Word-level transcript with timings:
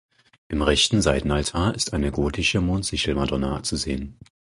Im 0.47 0.63
rechten 0.63 0.99
Seitenaltar 0.99 1.75
ist 1.75 1.93
eine 1.93 2.09
gotische 2.11 2.59
Mondsichelmadonna 2.59 3.61
zu 3.61 3.75
sehen. 3.75 4.17